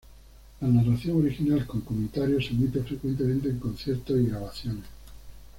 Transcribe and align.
La 0.61 0.67
narración 0.67 1.17
original 1.19 1.67
con 1.67 1.81
comentarios 1.81 2.47
se 2.47 2.53
omite 2.55 2.81
frecuentemente 2.81 3.49
en 3.49 3.59
conciertos 3.59 4.19
y 4.19 4.25
grabaciones. 4.25 4.85